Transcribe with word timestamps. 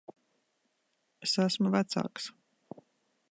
Es 1.27 1.35
esmu 1.45 1.73
vecāks. 1.77 2.29